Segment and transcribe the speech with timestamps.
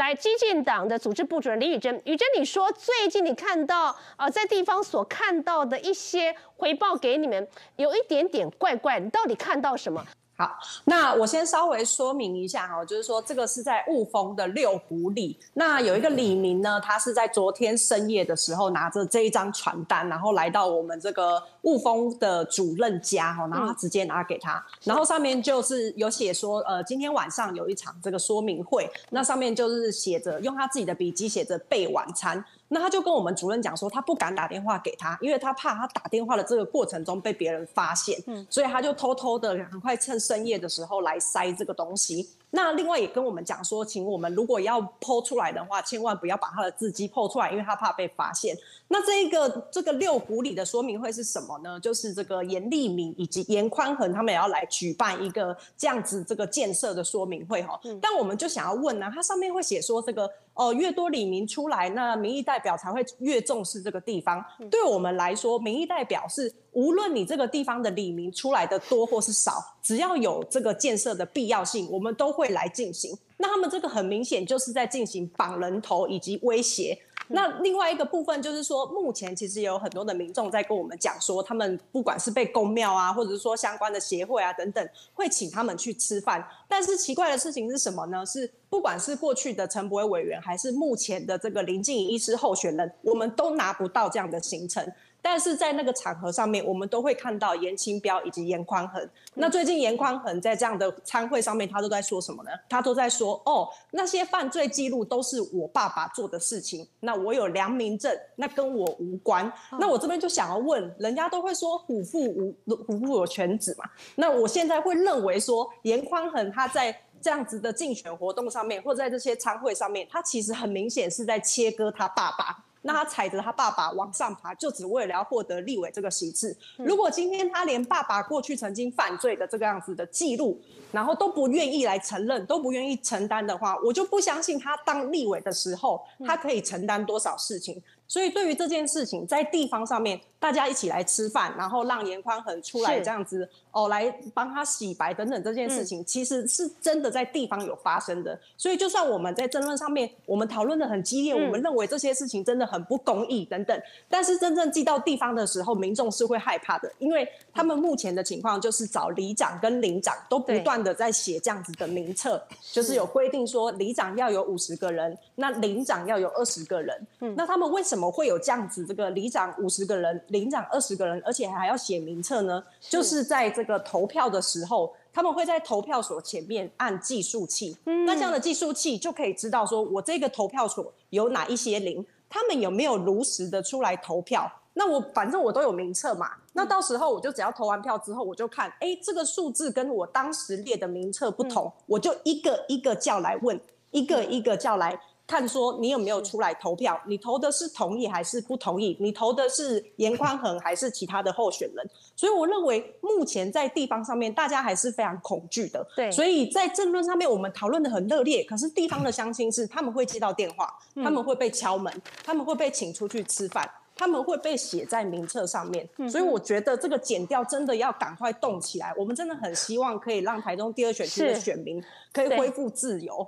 [0.00, 7.46] 来，激进党的组织部主任李宇珍，宇珍，你说最近你看到呃，在地方所看到的一些回报给你们，
[7.76, 10.02] 有一点点怪怪，你到底看到什么？
[10.40, 32.42] 好，那我先稍微说明一下哈，就是说这个是在雾峰的六湖里，那有一个李明呢，他是在昨天深夜的时候拿着这一张传单，然后来到我们这个雾峰的主任家哈，然后他直接拿给他，然后上面就是有写说，呃，今天晚上有一场这个说明会，那上面就是写着用他自己的笔记写着备晚餐。
[32.72, 42.30] 那他就跟我们主任讲说，他不敢打电话给他，因为他怕他打电话的这个过程中被别人发现，嗯，所以他就偷偷的赶快趁深夜的时候来塞这个东西。
[42.52, 48.56] 那另外也跟我们讲说，请我们如果要 po 出来的话，千万不要把他的字迹 po 出来，因为他怕被发现。
[48.88, 51.78] 那这一个这个六股里的说明会是什么呢？
[51.78, 57.80] 就是这个严立敏以及严宽恒他们也要来举办一个这样子这个建设的说明会哈。
[58.02, 64.44] 但我们就想要问呢，它上面会写说这个哦，越多李明出来，那民意代表才会越重视这个地方。
[64.68, 73.16] 对我们来说，民意代表是无论你这个地方的里民出来的多或是少，只要有这个建设的必要性，我们都会来进行。
[73.38, 76.98] 那他们这个很明显就是在进行绑人头以及威胁。
[77.32, 86.44] 那另外一个部分就是说，目前其实也有很多的民众在跟我们讲说，他们不管是被宫庙啊，或者是说相关的协会啊等等，会请他们去吃饭。
[86.68, 88.26] 但是奇怪的事情是什么呢？
[88.26, 94.84] 是不管是过去的陈博伟委员，还是目前的这个林静仪医师候选人，我们都拿不到这样的行程。
[95.22, 99.08] 但是在那个场合上面，我们都会看到严清标以及严宽恒。
[99.34, 102.50] 那最近严宽恒在这样的餐会上面，他都在说什么呢？
[102.68, 106.86] 他都在说哦，那些犯罪记录都是我爸爸做的事情。
[107.00, 109.52] 那我有良民证，那跟我无关。
[109.78, 112.54] 那我这边就想要问，人家都会说虎父无
[112.86, 113.84] 虎父有犬子嘛？
[114.16, 122.64] 那我现在会认为说，严宽恒他在这样子的竞选活动上面，或者在这些餐会上面，他其实很明显是在切割他爸爸。
[122.82, 126.56] 那他踩着他爸爸往上爬，就只为了要获得立委这个席次。
[126.78, 130.60] 如果今天他连爸爸过去曾经犯罪的这个样子的记录，
[130.90, 137.82] 然后都不愿意来承认，都不愿意承担的话，我就不相信他当立委的时候，他可以承担多少事情。
[138.10, 148.36] 所以对于这件事情，在地方上面，大家一起来吃饭，然后让严宽恒出来这样子哦，来帮他洗白等等这件事情，其实是真的在地方有发生的。
[148.56, 162.42] 所以就算我们在争论上面，我们讨论的很激烈，我们认为这些事情真的很不公义等等，但是真正寄到地方的时候，民众是会害怕的，因为他们目前的情况就是找里长跟领长都不断的在写这样子的名册，
[162.72, 167.06] 就是有规定说里长要有五十个人，那领长要有二十个人，
[167.36, 167.99] 那他们为什么？
[168.00, 168.86] 怎么会有这样子？
[168.86, 172.64] 这个里长五十个人，领长二十个人，而且还要写名册呢？
[172.80, 177.76] 就是在这个投票的时候，他们会在投票所前面按计数器。
[177.84, 184.50] 嗯，那这样的计数器就可以知道说，我这个投票所有哪一些零，他们有没有如实的出来投票？
[184.72, 186.30] 那我反正我都有名册嘛。
[186.54, 193.60] 那到时候我就只要投完票之后，我就看，哎，这个数字跟我当时列的名册不同，我就一个一个叫来问，
[193.90, 194.98] 一个一个叫来。
[195.30, 197.00] 看说你有没有出来投票？
[197.06, 198.96] 你投的是同意还是不同意？
[198.98, 201.88] 你投的是严宽恒还是其他的候选人？
[202.16, 205.86] 所以我认为目前在地方上面，大家还是非常恐惧的。
[205.94, 215.88] 对，所以在政论上面我们讨论的很热烈，可是地方的乡亲是他们会接到电话，他们会被敲门，他们会被请出去吃饭，他们会被写在名册上面。
[216.08, 218.92] 所以我觉得这个减掉真的要赶快动起来。
[218.96, 221.80] 我们真的很希望可以让台中第二选区的选民
[222.12, 223.24] 可以恢复自由。